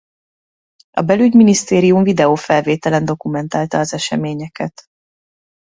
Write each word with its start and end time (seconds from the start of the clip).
A 0.91 1.01
Belügyminisztérium 1.01 2.03
videófelvételen 2.03 3.05
dokumentálta 3.05 3.79
az 3.79 3.93
eseményeket. 3.93 4.83